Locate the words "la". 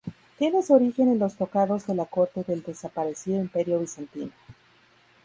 1.93-2.05